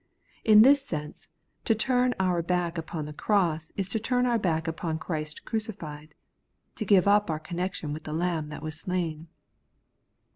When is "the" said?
3.05-3.13, 8.05-8.11